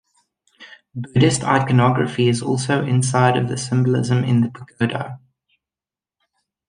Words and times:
Buddhist 0.95 1.43
iconography 1.43 2.27
is 2.27 2.41
also 2.41 2.83
inside 2.83 3.37
of 3.37 3.47
the 3.47 3.55
symbolism 3.55 4.23
in 4.23 4.41
the 4.41 4.49
pagoda. 4.49 5.19